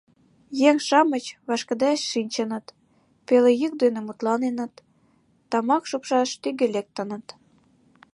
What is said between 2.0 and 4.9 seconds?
шинчыныт, пеле йӱк дене мутланеныт,